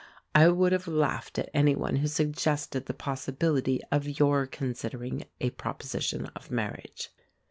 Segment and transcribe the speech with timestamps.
[0.33, 5.51] I would have laughed at any one who suggested the possibility of your considering a
[5.51, 7.11] proposition of marriage.